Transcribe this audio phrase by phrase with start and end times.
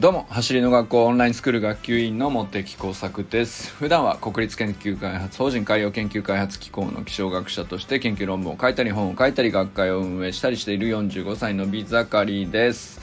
[0.00, 3.72] どうも走りの学校オンラインスクール学級委員の茂木耕作です。
[3.72, 13.00] 普段は国立研究開発法人海洋研究開発機構の気象学者として研究論文を書いたり本を書いたり学会を運営したりしている45歳の美盛りです。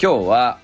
[0.00, 0.58] 今日は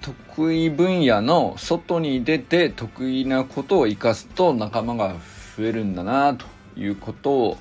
[0.00, 5.16] 得意分野の外に出て得意なことを生かすと仲間が
[5.58, 6.46] 増えるんだなと
[6.78, 7.58] いうことを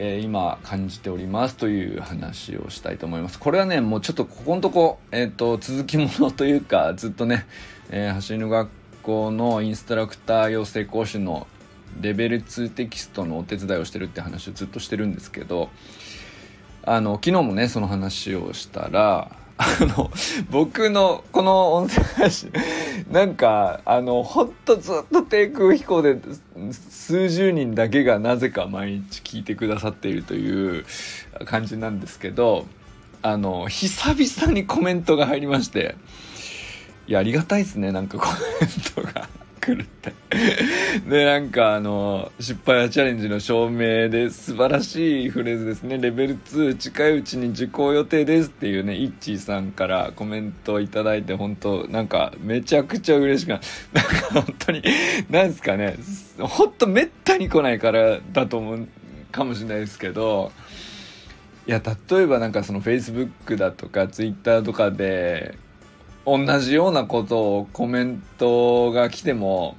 [0.00, 3.38] えー、今感じておりますという話をしたいと思います。
[3.40, 7.46] これはね、もうちょっとここのとこ、えっ、ー、と、続きものというか、ずっとね、
[7.90, 8.70] えー、走りの学
[9.02, 11.48] 校のインストラクター養成講師の
[12.00, 15.68] レベル2テキストのお手伝いをしてるって話をずっとしてるんですけど、
[16.84, 20.10] あの、昨日もね、その話をしたら、あの、
[20.50, 22.52] 僕のこの音声配信、
[23.10, 26.16] なんか、あの、ほんとずっと低空飛行で
[26.70, 30.86] 数十人だけがなぜか毎日聞いてくださっているという
[31.44, 32.66] 感じなんですけど、
[33.20, 35.96] あの、久々にコメントが入りまして、
[37.08, 39.28] いや、ありがたいですね、なんかコメントが。
[39.58, 40.12] 来るって
[41.08, 45.98] でなんかあの失敗はチャレンジの証明で素晴らしいフレーズですね。
[45.98, 53.60] レベル2近いうちに受講予定ですっていうねイッチーさんからコメントをいいて本当なんかめちゃくちゃ嬉しくな
[53.92, 54.82] なんか本当に
[55.30, 55.96] なんですかね
[56.38, 58.88] 本当めったに来ないからだと思う
[59.30, 60.52] かもしれないですけど
[61.66, 65.56] いや例えばなんかその Facebook だとか Twitter とかで
[66.36, 69.76] 同じようなことをコメントが来ても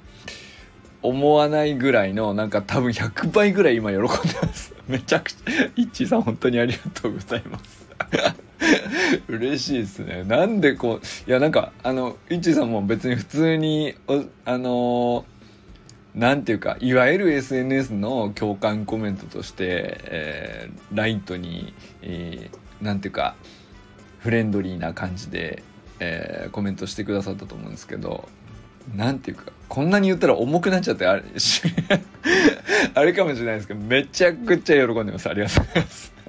[1.02, 4.08] 思わないぐらいのなんか多分100倍ぐらい今喜んで
[4.41, 4.73] ます。
[4.88, 7.88] めちゃくちゃイッチーさん本当にありがとうございます。
[9.30, 10.23] 嬉しいですね。
[10.23, 13.95] なんでこういやなんかあのイッチーさんも別に普通に
[14.45, 15.25] あの
[16.16, 23.36] なんていうかいわゆる SNS の共感コメントとして、えー、ライトに、えー、なんていうか
[24.19, 25.63] フレンドリーな感じで
[26.00, 28.28] えー、コメントしてくださったと思うんですけど
[28.95, 31.23] 何ていうかこんなに言ったら重くなっちゃってあれ
[32.96, 35.29] あれかもしれないですけどめちゃくちゃ喜んでます。
[35.29, 36.19] ありがとうございます。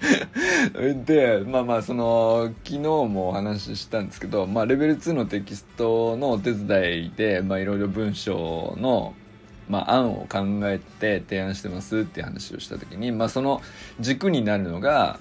[1.04, 9.14] でまあまあその昨日もお話ししたんですけど、まあ、レベル2のテキストのお手伝いでいろいろ文章の、
[9.68, 13.60] まあ、案を考えて提案してますっていう話をした時に、まあ、その
[14.00, 15.18] 軸になるのが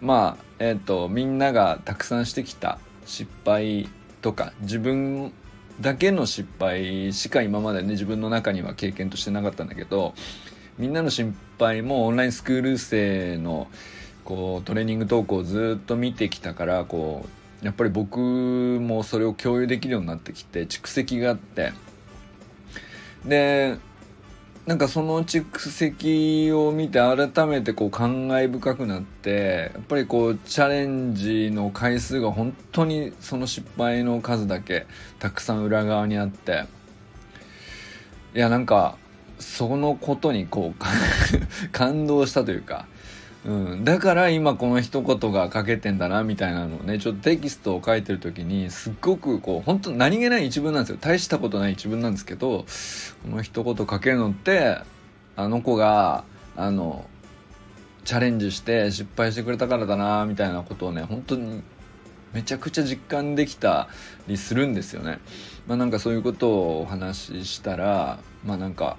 [0.00, 3.88] まあえっ、ー、とみんながたくさんしてきた失敗
[4.20, 5.32] とか自分
[5.80, 10.14] だけの失敗しか今までね自分の中には経験としてなかったんだけど
[10.78, 13.68] みんなの心配もオンラインスクール生の
[14.24, 17.26] こうトレーニング投稿をずっと見てきたからこ
[17.62, 21.72] うやっぱり僕もそれを共有できるようになってきて蓄積があって。
[23.24, 23.78] で
[24.64, 34.86] なんかその蓄積を見て改めてこう感慨深くなってやっぱりこうチャレンジの回数が本当にその失敗の数だけ
[35.18, 36.66] たくさん裏側にあって。
[38.34, 38.96] いやなんか
[39.38, 40.82] そのことにこう
[41.72, 42.86] 感動したというか。
[43.44, 52.64] うん、だから今この一言が書けてんだなみたいなのをねちょっとテキストを書いてる時にすっごくこう本当何気ない一文なんですよ大したことない一文なんですけど
[53.24, 54.78] この一言書けるのって
[55.34, 56.24] あの子が
[56.56, 57.04] あの
[58.04, 61.62] チャレンジして失敗してくれたからだなみたいなことをね本当に
[62.32, 63.88] めちゃくちゃ実感できた
[64.28, 65.18] りするんですよね。
[65.66, 68.96] まあ、なんかそういうことをお話ししたらまあなんか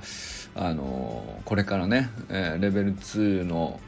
[0.55, 3.79] あのこれからね、えー、レベル2の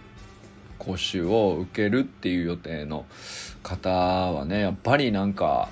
[0.77, 3.05] 講習を受けるっていう予定の
[3.63, 5.69] 方はねやっぱりなんか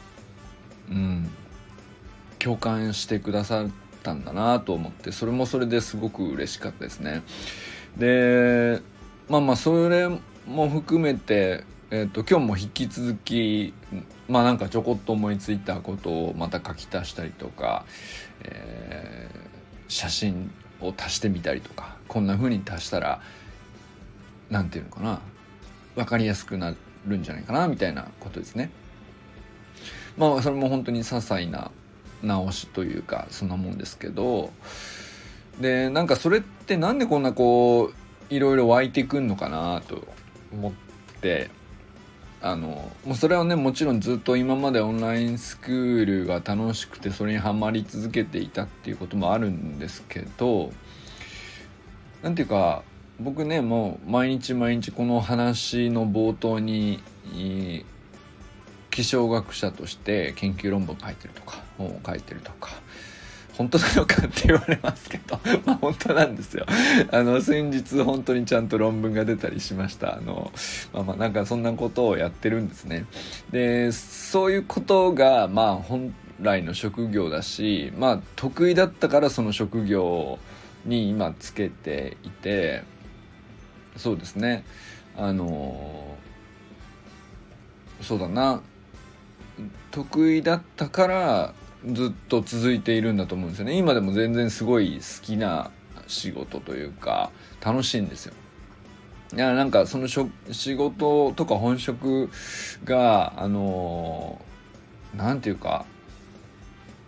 [0.90, 1.30] うん
[2.40, 3.68] 共感してくださっ
[4.03, 7.24] たんだなと思ってそれもそれですごく嬉しかったですね。
[7.97, 8.81] で
[9.30, 10.09] まあまあそれ
[10.46, 13.74] も含めて、えーと、今日も引き続き
[14.28, 17.86] まあなんかちょこっと思いついたことをまた書き足したりとか、
[18.44, 23.22] えー、写真を足してみたりとかこんな風に足したら
[24.53, 25.19] 何て言うのかな。
[25.96, 26.75] 分かりやすくな
[27.07, 28.69] るんじゃないかなみたいなことですね。
[30.16, 31.72] まあそれも本当に些細な
[32.22, 34.51] 直しというかそんなもんですけど。
[35.60, 40.07] でなんかそれってなんでこんなこういろいろ湧いてくんのかなと
[40.54, 40.72] 思っ
[41.19, 41.50] て。
[42.45, 50.74] あのもうそれはねもちろんずっと今までオンラインスクールが楽しくてそれにはまり続けていたっていうこともあるんですけど
[52.22, 52.83] 何ていうか
[53.19, 57.00] 僕ねもう毎日毎日この話の冒頭に
[58.89, 62.71] 気象学者として研究論文書いてるとか本を書いてるとか
[63.57, 66.65] 本当なのかって言われますけど まあ本当なんですよ。
[67.12, 70.18] あの先日本当にちゃんと論文が出たりしました。
[70.18, 70.51] あの
[70.92, 73.06] まあまあなんかそんなことをやってるんですね。
[73.51, 80.39] でそういうことがまあ本来の職業だしまあ得意だったからその職業
[80.86, 82.83] に今つけていて
[83.98, 84.63] そうですね。
[85.16, 86.18] あの
[88.01, 88.62] そうだな。
[89.92, 91.54] 得意だったから
[91.86, 93.78] ずっと続いているんだと思うんですよね。
[93.78, 95.72] 今でも全然すごい好きな
[96.07, 97.31] 仕事というか
[97.63, 98.34] 楽しいんですよ。
[99.36, 102.30] いやなんかその仕事とか本職
[102.84, 104.39] があの
[105.16, 105.86] 何て言うか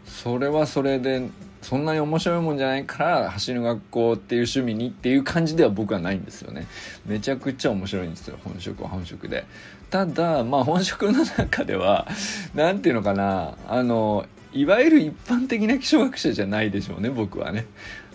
[0.05, 1.29] それはそれで
[1.65, 6.67] そんなに面白いもんじゃないから走る学校っていう趣味にっていう感じでは僕はないんですよね。
[7.07, 9.45] めちゃくちゃ面白いんですよ本職は本職で。
[9.89, 12.07] ただまあ本職の中では
[12.53, 17.65] 何ていうのかなあのいわゆる一般的な気象学者じゃないでしょうね僕はね。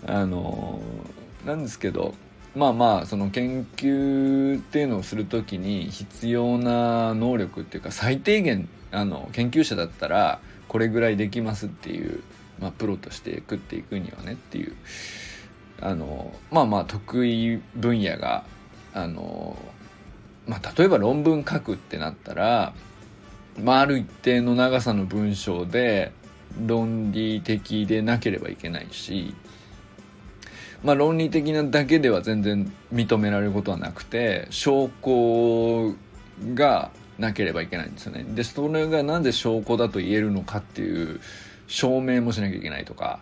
[0.07, 0.79] あの
[1.45, 2.13] なんですけど
[2.55, 10.39] まあまあその研究っていうのをする時に必要な能力っていうか最低限あの研究者だったら
[10.69, 12.23] これぐらいできますっていう
[12.61, 14.75] まあ、プロとして食っていくにはねっていう
[15.81, 18.45] あのまあまあ得意分野が
[18.93, 19.57] あの、
[20.47, 22.73] まあ、例えば論文書くってなったら、
[23.59, 26.11] まあ、ある一定の長さの文章で
[26.65, 29.33] 論理的でなければいけないし、
[30.83, 35.95] まあ、論理的なだけでは全然認められることはなくて証拠
[36.53, 38.23] がなければいけないんですよね。
[38.23, 41.21] でそれがなぜ証拠だと言えるのかっていう
[41.71, 43.21] 証明もしなきゃいけないとか、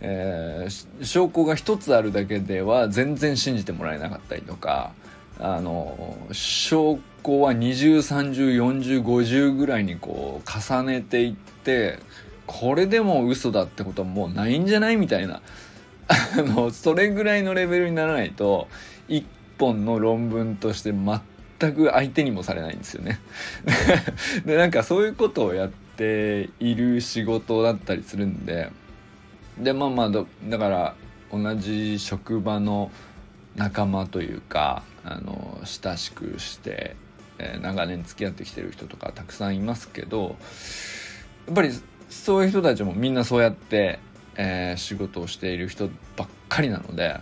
[0.00, 4.92] えー、証拠が一つあるだけでは全然信じてもらえなかったりとか
[5.38, 11.98] あの証拠は20304050ぐらいにこう重ねていって
[12.46, 15.42] これでも嘘だってことはもうないんじゃないみたいな
[16.08, 18.68] あのそれぐらいのレベルにならないと
[19.06, 19.26] 一
[19.58, 21.20] 本の論文として全
[21.74, 23.20] く相手にもされないんですよね。
[24.44, 28.70] でなんかそういうことをやってている仕事だったりするんで。
[29.58, 30.94] でまあまあだから
[31.30, 32.90] 同じ職場の
[33.56, 36.96] 仲間というかあの親しくして、
[37.38, 40.36] えー、長年付き合ってきてる人とかたくさんいますけど
[41.46, 41.70] やっぱり
[42.08, 43.98] そういう人たちもみんなそうやって、
[44.36, 47.20] えー、仕事をしている人ばっかりなので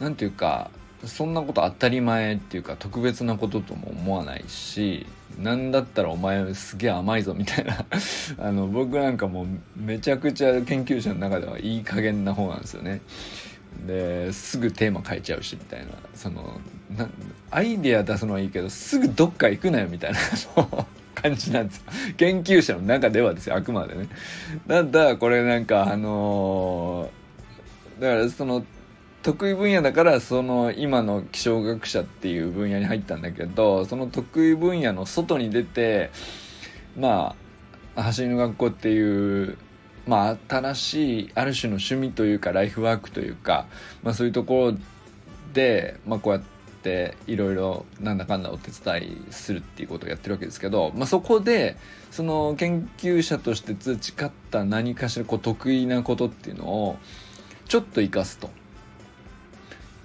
[0.00, 0.70] 何て言うか
[1.04, 5.06] そんなこと当たり前っていうか特別なこととも思わないし
[5.38, 7.84] 何だったらお前すげえ甘いぞみたいな。
[8.38, 9.46] あの僕なんかもう
[9.76, 13.00] めちゃくちゃ研究者の中ではいい加減な方なんですよね。
[13.86, 15.92] ですぐテーマ変えちゃうしみたいな。
[16.14, 16.60] その
[16.96, 17.08] な
[17.50, 20.18] アイデア出すのはいいけどすぐどっか行くなよみたいな
[21.14, 21.84] 感じなんです
[22.16, 24.08] 研究者の中ではですよあくまでね。
[24.66, 28.64] だったらこれなんかあのー、だからその
[29.22, 36.10] 得意分野だからその今の気象学者っていう分野に入ったんだけどその得意分野の外に出て
[36.96, 37.34] ま
[37.96, 39.58] あ走りの学校っていう
[40.06, 43.66] まあ新しいある種の趣味というかライフワークというか、
[44.02, 44.78] まあ、そういうところ
[45.52, 46.42] で、まあ、こうやっ
[46.82, 51.76] ていろいろなんだかんだお手伝いするっていうことをやってるわけですけど、まあ、そこで
[52.10, 56.98] その研究者として培った何かしらこう得意なことっていうのを
[57.66, 58.48] ちょっと生かすと。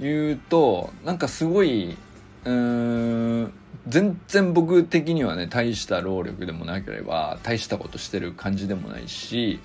[0.04, 1.98] 言うとなんかすごい
[2.46, 3.54] うん
[3.88, 9.60] 全然僕的にはね大した労力でもなければ大したことしてる感じでもないし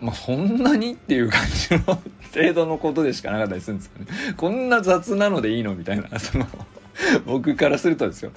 [0.00, 2.00] まあそんなにっていう感じの
[2.32, 4.06] 程度のことでしかなかったりするんですよね。
[4.36, 6.46] こんな雑なのでいいのみたいなその
[7.26, 8.30] 僕からするとですよ。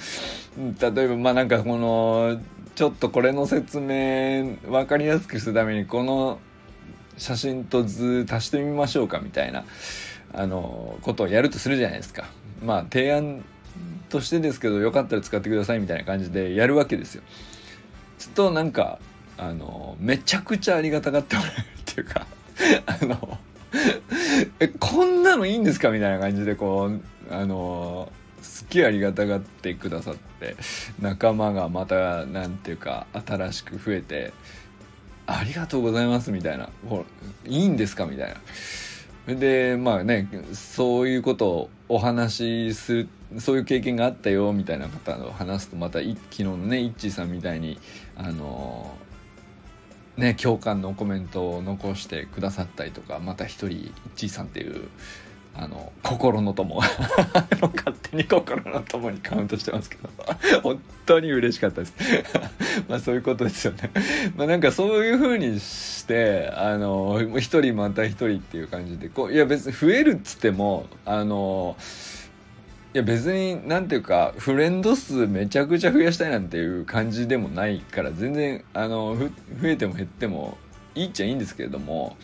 [0.79, 2.41] 例えばまあなんかこの
[2.73, 6.39] ちょっとこれの説明分かりやすくするためにこの
[7.17, 9.65] 写真と図足してみましょうかみたいな
[10.33, 12.29] あのことをやるとするじゃないですか。
[12.63, 13.43] まあ提案
[14.09, 17.23] としてですけどよかったら使ってくださいみたいな感じでやるわけですよ。
[18.19, 18.99] ちょっとなんか
[19.37, 22.27] あのめちゃくちゃありがたがってもらえるっていうか
[22.85, 23.39] あの
[24.59, 28.11] えこんなのいいんですかみたいな感じでこうあの
[28.41, 30.55] すっげえありがたがってくださって
[30.99, 34.33] 仲間がまた何ていうか新しく増えて
[35.25, 37.05] ありがとうございますみたいなほ
[37.45, 38.35] いいんですかみたいな
[39.27, 47.79] でまあねそういうことをお話しするそういう経験があったよみたいな方を話すとまた昨日のねいっちーさんみたいに
[48.15, 48.93] あの
[50.17, 54.89] ね共感のコメントを残してくださったりとかまた一人いっちーさんっていう
[55.55, 56.79] あの心の友。
[57.61, 60.09] 勝手に心の友にカウントしてますけど。
[60.63, 61.93] 本当に嬉しかったです。
[62.87, 63.91] まあそういうことですよね。
[64.35, 71.75] まあなんかそういう風にしてあの一人また一人っていう感じでこういや別に増えるっつってもあの
[72.93, 79.29] いや別に何ていうかフレンド数めちゃくちゃ増やしたいなんていう感じでもないから全然あの増
[79.69, 80.57] えても減っても
[80.95, 82.17] いいっちゃいいんですけれども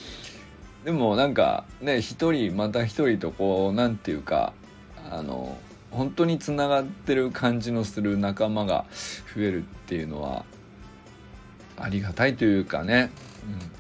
[0.84, 4.54] でもなんかね一人また一人とこう何て言うか
[5.12, 5.58] あの
[5.92, 8.86] 本当につながってる感じのする仲間が
[9.36, 10.46] 増えるっていうのは
[11.78, 13.12] ありがたいというかね、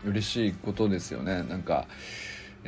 [0.03, 1.43] うん、嬉しいことですよね。
[1.43, 1.87] なんか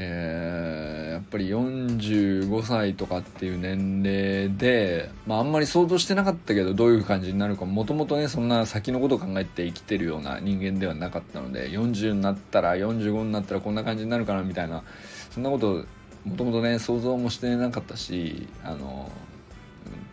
[0.01, 14.83] えー、やっぱり45歳とかっていう年齢で、まあ、あんまり想像してなかったけどどういう感じになるかもともとねそんな先のことを考えて生きてるような人間ではなかったので40になったら45になったらこんな感じになるかなみたいな
[15.31, 15.83] そんなこと
[16.23, 19.11] もともとね想像もしてなかったしあの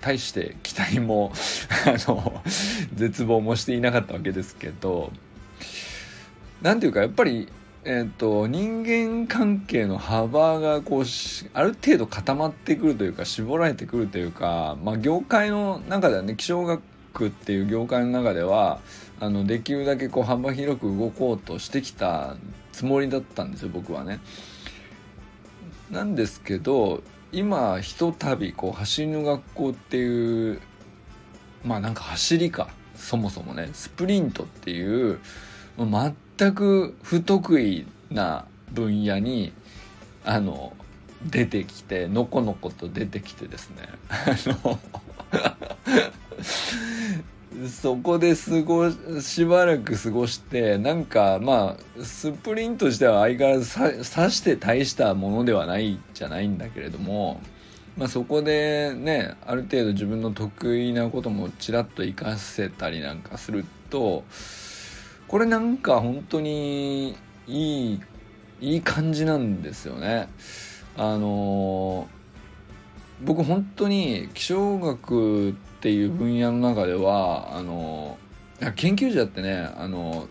[0.01, 1.33] 対して期待も
[1.87, 2.43] あの
[2.93, 5.13] 絶望もしていなかったわけですけど
[6.61, 7.49] 何ていうかやっぱり
[7.89, 11.05] えーと、人間関係の幅がこう
[11.53, 16.83] ある程度固まってくるというか絞られてくるというか、まあ、業界の中ではね気象学
[17.29, 18.81] っていう業界の中では
[19.21, 22.35] あのできるだけこう幅広く動こうとしてきた
[22.73, 24.19] つもりだったんですよ僕はね。
[25.93, 30.61] なんですけど今ひとたびこう走りの学校っていう
[31.65, 35.21] まあなんか走りかそもそもねスプリントっていう
[35.79, 39.53] 全全く不得意な分野に
[40.25, 40.75] あの
[41.25, 43.89] 出てきてのこのこと出てきてですね。
[47.67, 48.91] そこで過ご
[49.23, 57.41] しばらく過ごしてなんかまあスプリントしては相変わらずさして大したものではないじゃないんだけれども、
[57.97, 64.25] まあ、そこでねある程度自分の得意なこともちらっと活かせたりなんかすると
[65.29, 67.17] これなんか本当に
[67.47, 68.01] いい
[68.61, 70.29] いい感じなんですよね。
[70.97, 72.09] あの
[73.23, 78.19] 僕本当に気象学っていう分野の中ではあの
[78.77, 80.29] 研究者ってねあの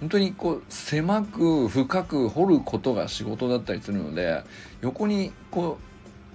[0.00, 4.42] 本当にこう狭く深く掘ることが仕事だったりするので
[4.80, 5.78] 横にこ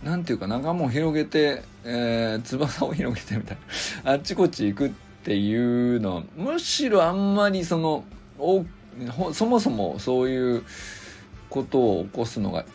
[0.03, 3.57] うなんていうか仲間を広げて、えー、翼を広げてみたい
[4.03, 4.91] なあっちこっち行くっ
[5.23, 8.03] ていうのはむしろあんまりその
[9.33, 10.63] そもそもそういう
[11.49, 12.65] ことを起こすのが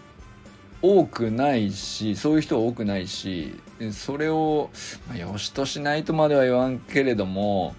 [0.82, 3.58] 多くないしそういう人多くないし
[3.92, 4.70] それを、
[5.08, 7.74] まあ、よしとしないとまでは言わんけれども、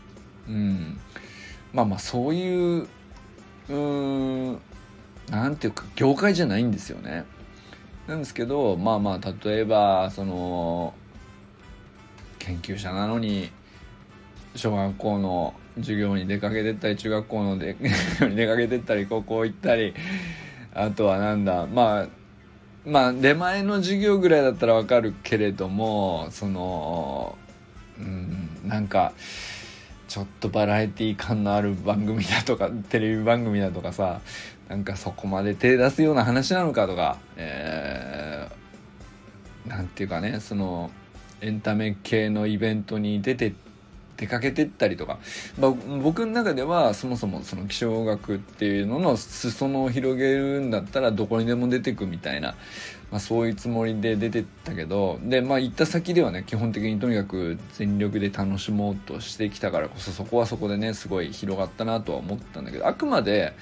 [0.48, 1.00] うん、
[1.74, 2.88] まあまあそういう
[3.70, 4.60] うん
[5.30, 7.26] なんていうか業界じゃないんですよね。
[8.08, 10.94] なんですけどまあまあ例えばその
[12.40, 13.52] 研究者なのに
[14.56, 17.76] 小学校の授業に出かけてったり中学校ので
[18.36, 19.94] 出かけてったり高校行ったり
[20.74, 22.08] あとはなんだまあ
[22.86, 27.38] まあ出前の授業ぐらいだったらわかるけれどもその
[28.00, 29.14] うんなんか
[30.08, 34.22] ちょっとバラエティー感のある番組だとか テレビ番組だとかさ
[34.70, 40.92] なんかそこまで手出すような話なのかとか、えー、なんていうかねその
[41.42, 43.67] エンタメ系のイベントに出てって
[44.18, 45.20] 出かけてったりとか、
[45.60, 45.72] まあ、
[46.02, 52.56] 僕の中ではそもそもその気象学っていうのの裾野を広げるんだったらどこにでも出てくみたいな、
[53.12, 63.54] まあ、そういうつもりで出てったけどでまあ行った先ではね基本的にとにかく全力で楽しもうとしてきたからこそそこはそこでねすごい広がったなとは思ったんだけどあくまで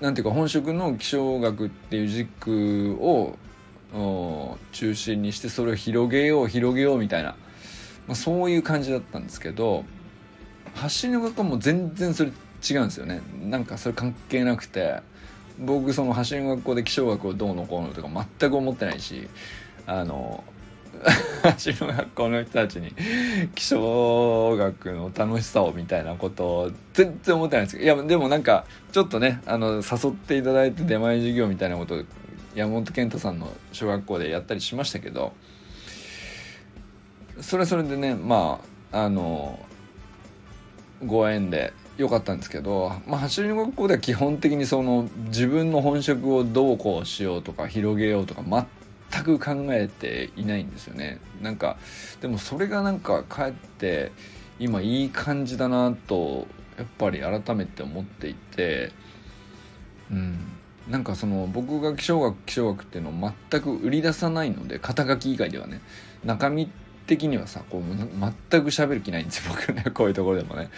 [0.00, 3.36] なんていうか本職の気象学っていう軸を
[4.72, 7.34] 中心にしてそれを広げよう広げようみたいな
[8.08, 9.84] まあ、そういう感じだったんですけど
[10.74, 12.32] 発信の学校も全然それ
[12.68, 13.20] 違うんですよね。
[13.44, 15.00] なんかそれ関係なくて
[15.60, 19.28] 僕その発信の学校で気象学をどうのこうのとか全く思ってないし
[19.86, 20.44] あの
[21.42, 22.92] 発信の学校の人たちに
[23.54, 32.02] 気象学の楽しさをみたいなことを全然思ってないんですけどいやでもなんかちょっとねあの誘っていただいて出前授業みたいなこと
[32.54, 35.32] 山本健太さんの小学校でやったりしましたけど
[37.40, 38.60] それはそれでねま
[38.92, 39.58] ああの
[41.04, 48.42] ご縁で良かったんですけど、まあ、走りの学校では基本的にその自分の本職をどうこうしようとか広げようとか
[49.12, 51.18] 全く考えていないんですよね。
[51.42, 51.76] なんか
[52.20, 54.12] でもそれがなんかかえって
[54.58, 58.92] 今いい感じだなとやっぱり改めて思っていて
[60.10, 60.38] うん。
[60.88, 65.82] なんかその僕が気象学気象学っていうのを全く売り出さないので肩書き以外ではね
[66.24, 66.70] 中身
[67.08, 67.82] 的にはさこう
[68.50, 69.82] 全く喋る気ないんですよ僕ね。
[69.92, 70.68] こういうところでもね。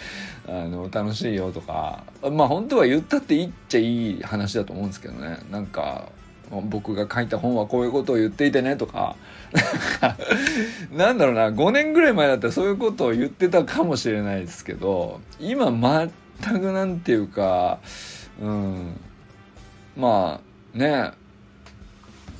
[0.47, 2.03] あの楽しいよとか。
[2.31, 5.39] まあ本当は言ったっていいっちゃいい話だと思うんですけどね。
[5.51, 6.09] なんか
[6.49, 9.17] 僕が書いた本はこういうことを言っていてねとか。
[10.91, 11.49] なんだろうな。
[11.49, 15.69] 5年ぐらい前だったらそういうことを言ってたかもしれないですけど今
[16.39, 17.79] 全くなんていうか
[18.41, 18.97] うん。
[19.97, 20.39] ま
[20.75, 21.11] あね。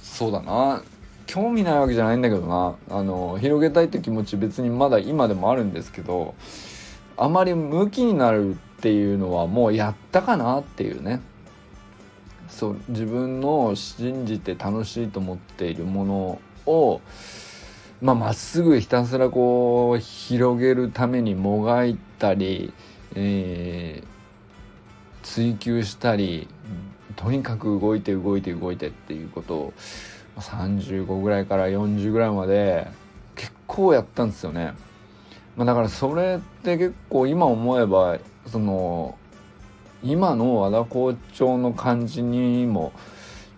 [0.01, 0.81] そうだな。
[1.32, 2.76] 興味ないわけじゃないんだけどな。
[2.90, 6.36] あの広げたいって気持ち別にまだ今でもあるんですけど
[7.16, 11.22] あまり向きになるっていうのはもうやったかなっていうね。
[12.50, 17.00] そう自分の信じて楽しいと思っているものを
[18.02, 22.74] まあ、っすぐひたすらこう広げるためにもがいたり、
[23.16, 26.50] えー、追求したり
[27.16, 29.74] とにかく動いて動いて動いてっていうことを
[30.38, 32.88] 35ぐらいから40ぐらいまで
[33.36, 34.74] 結構やったんですよね。
[35.56, 39.18] まあ、だからそれって結構今思えばその
[40.04, 42.94] 今の和田校長の感じにも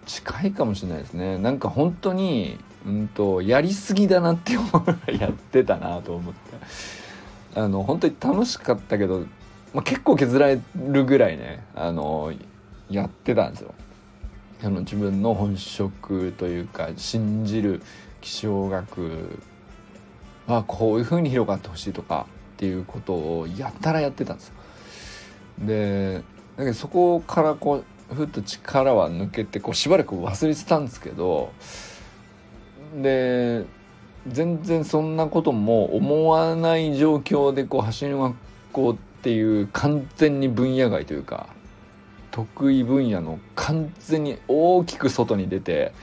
[0.06, 1.38] 近いかもしれないですね。
[1.38, 6.40] なんか本当にうんとやりすぎだなって思うやってたなと思って
[7.56, 9.20] あの本当に楽しかったけど、
[9.74, 12.34] まあ、結構削られるぐらいねあの
[12.90, 13.74] やってたんですよ
[14.64, 17.82] あの自分の本職というか信じる
[18.22, 19.40] 気象学
[20.48, 24.54] はこういうふうに広がってほしいとかっていうことをやったらやってたんですよ。
[25.60, 26.22] で
[26.56, 31.52] だけどそこからこうふっと力は抜けてこうしばらく忘れてたんですけど
[33.02, 33.66] で
[34.28, 38.36] 全然そんなことも思わない状況でこう橋の学
[38.72, 41.48] 校っていう完全に分野外というか
[42.34, 45.94] 得意分野の完全に大きく外に出て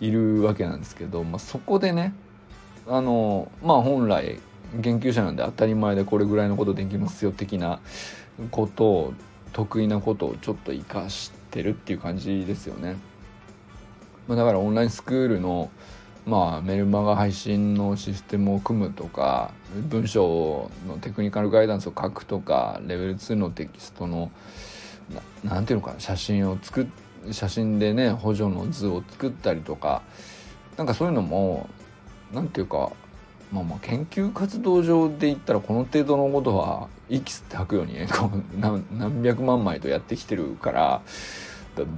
[0.00, 2.14] いるわけなんですけど、まあ、そこでね
[2.86, 4.40] あのまあ本来
[4.82, 7.80] 研究者なんで当たり前でこれぐらいのことできますよ的な
[8.50, 9.14] ことを
[9.52, 12.96] 得意なことをちょっと活かしてるっていう感じですよね。
[14.26, 15.70] まあ、だからオンラインスクールの
[16.26, 19.50] まあ、メルマガ配信のシステムを組むとか
[19.88, 24.30] 文章のテクニカルガイダンスを書くとかレベル2のテキストの
[25.44, 26.86] 何ていうのか写真を作
[27.30, 30.02] 写真でね補助の図を作ったりとか
[30.76, 31.68] なんかそういうのも
[32.32, 32.90] 何ていうか
[33.52, 41.02] まあまあ研究活動上で言ったらこの程度のことは息吸って吐くようにねこう何何百万枚とやってきてるから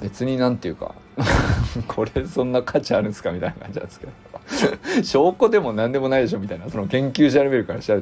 [0.01, 0.95] 別になんていうか
[1.89, 4.13] これそんな価値あるんですかみたいな感じなんですけど。
[5.03, 8.01] 証拠でも何でもないでしょみたいなその研究者レベルからしたら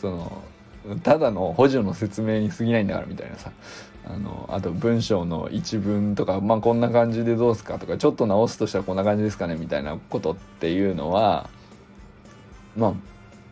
[0.00, 0.42] その
[1.02, 3.50] ただの補助の説明に過ぎないんだからみたいなさ
[4.08, 11.50] あのあと文章の一文とかまあこんな感じでどうすかとかちょっと直すとしたらこんな感じですかねみたいなことっていうのは
[12.76, 12.92] まあ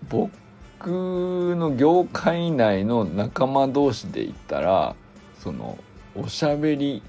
[0.08, 4.94] 僕の業界内の仲間同士で言ったら
[5.40, 5.76] その
[6.14, 7.02] おしゃべり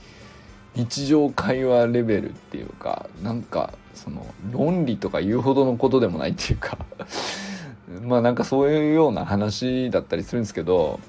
[0.73, 6.77] 日常会話レベルっていうかなんかその論理とか言うほどのことでもないっていうか
[8.03, 10.99] まあなんかそういうような話だったりするんですけど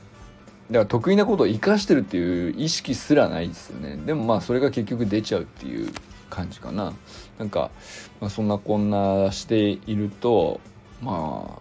[0.71, 3.97] だから得意なことを生かしてるっていう意識すらないですよね。
[4.05, 5.91] でもまあそれが結局出ちゃうっていう
[6.29, 6.93] 感じかな。
[7.39, 7.71] なんか、
[8.21, 10.61] まあ、そんなこんなしていると
[11.03, 11.61] ま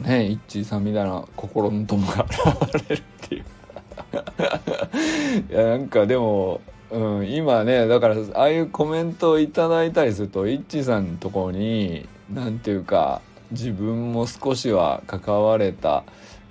[0.00, 2.24] あね一致さんみたいな心の友が
[2.70, 3.44] 現れるっていう。
[5.50, 13.20] いやなんかでもうん、今ねだからああいうコメントをいただいたりするとイッチさんのところに何ていうか
[13.50, 16.04] 自分も少しは関われた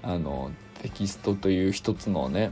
[0.04, 2.52] あのテキストという一つのね、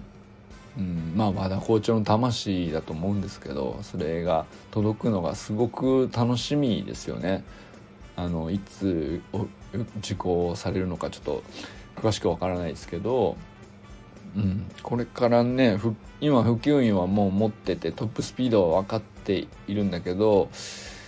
[0.77, 7.43] うん、まあ和田校長の魂だと思うんですけどそれが届くのがすごく楽しみですよね。
[8.17, 9.21] あのいつ
[9.99, 11.43] 受講されるのかちょっと
[11.97, 13.35] 詳しくわからないですけど
[14.35, 15.79] うん、これからね
[16.19, 20.49] 今普及員はもう持っててトップスピードは分かっているんだけど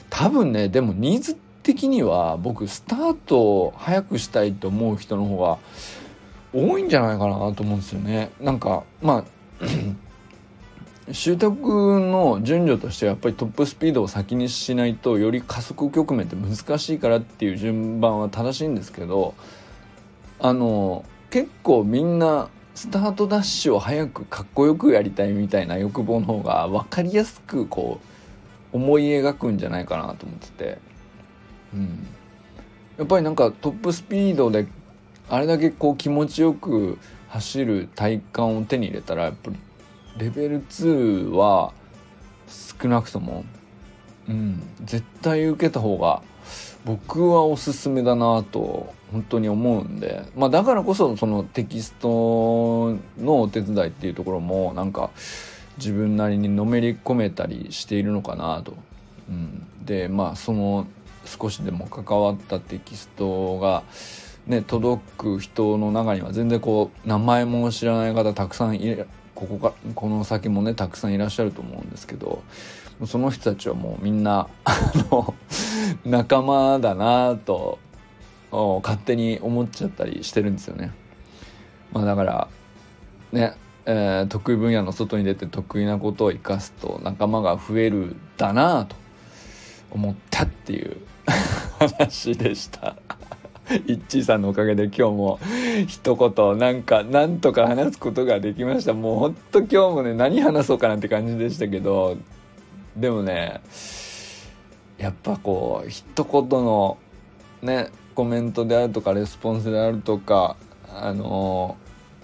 [0.10, 5.58] 多分ねでもニーズ的には僕スタートを早くしたいと思う人の方が
[6.53, 8.31] 多いんじゃないかなと思うんですよね。
[8.39, 9.25] なんかま
[9.60, 9.65] あ
[11.13, 11.57] 習得
[11.99, 19.33] の順序としてはやっぱりトップスピードを先にしないとより加速局面って難しいからっていう順番は正しいんですけど
[20.39, 27.99] あの結構みんなスタートダッシュを早くかっこよくやりたいみたいな欲望の方が分かりやすくこ
[28.73, 30.77] う思い描くんじゃないかなと思ってて、
[31.73, 32.07] うん、
[32.97, 34.67] やっぱりなんかトップスピードで
[35.29, 36.97] あれだけこう気持ちよく
[37.29, 39.57] 走る体感を手に入れたらやっぱり
[40.17, 41.73] レベル2は
[42.47, 43.43] 少なくとも
[44.29, 46.21] うん絶対受けた方が
[46.85, 55.09] 僕はおすすめだなと本当に思うんで、まあ、だからこそそのテキストのお手伝いっていうところもなんか
[55.77, 58.73] 自分なりにのめり込めたりしているのかなと。
[59.29, 60.87] うん、でまあその
[61.25, 63.83] 少しでも関わったテキストが、
[64.47, 68.97] ね、届く人の中には全然こう名前も知らない方たくさんい
[69.36, 72.41] ここかこの先もねたくさんいらっしゃると思うんですけど
[73.05, 75.36] その人たちはもうみんなあの
[76.05, 77.77] 仲間だなと
[78.51, 80.91] 勝手に思っちゃったりしてるんですよね。
[81.91, 82.47] まあ、だから
[83.31, 83.53] ね、
[83.86, 88.95] えー、得意分野の外に出て得意なことを生かすと仲間が増えるだなと
[89.91, 90.97] 思ったっていう
[91.77, 92.95] 話でした。
[93.88, 95.39] いっちーさんのおかげで今日も
[95.88, 98.93] 一言なんかなんとか話すことができました。
[98.93, 102.17] もうほんと今日もね何話そうかなって感じでしたけど
[102.95, 103.62] でもね
[104.97, 106.97] やっぱこう一言の
[107.62, 110.56] ねコメントであるとかレスポンスであるとか
[110.89, 111.77] あの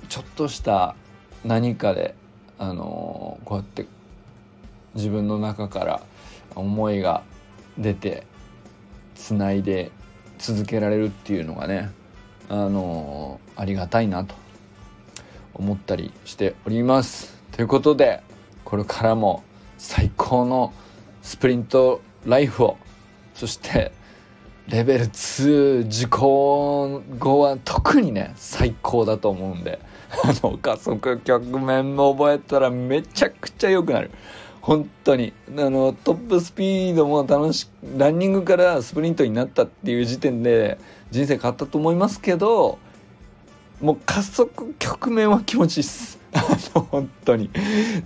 [0.10, 0.95] ちょっとした
[1.43, 2.15] 何かで
[2.58, 3.86] あのこうやって
[4.95, 6.01] 自分の中から
[6.56, 7.23] 思いが
[7.77, 8.25] 出て
[9.15, 9.91] つないで
[10.43, 11.89] 続けられるっていうのがね
[12.49, 14.36] あのありがたいなと
[15.53, 17.41] 思ったりしております。
[17.53, 18.21] ということで
[18.65, 19.41] これからも
[19.77, 20.73] 最高の
[21.21, 22.77] スプリントライフを
[23.34, 23.93] そして
[24.67, 29.79] レベル2受講後は特にね最高だと思うんで
[30.25, 34.12] あの加速局面も覚えたらめちゃくちゃ良くなる
[34.63, 35.34] 本当に。
[35.58, 40.80] あのトップスピードも楽しランニングからスプリントになったっていう時点で
[41.12, 42.80] 人生変わったと思いますけど
[43.82, 46.17] もう加速局面は気持ちいいっす。
[46.73, 47.49] 本当に。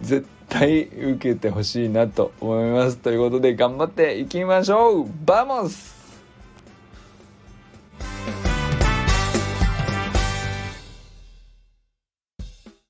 [0.02, 2.98] 絶対受けてほしいなと思います。
[2.98, 5.10] ということで頑張っていきましょう。
[5.26, 5.95] Vamos